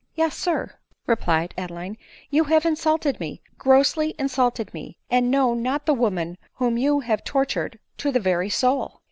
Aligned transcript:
"Yes 0.15 0.35
sir," 0.35 0.73
replied 1.05 1.53
Adeline;" 1.59 1.95
you 2.31 2.45
have 2.45 2.65
insulted 2.65 3.19
me, 3.19 3.43
grossly 3.59 4.15
insulted 4.17 4.73
me, 4.73 4.97
and 5.11 5.29
know 5.29 5.53
not 5.53 5.85
the 5.85 5.93
woman 5.93 6.39
whom 6.55 6.75
you 6.75 7.01
have 7.01 7.23
tontured 7.23 7.77
to 7.97 8.11
the 8.11 8.19
very 8.19 8.49
soul." 8.49 8.99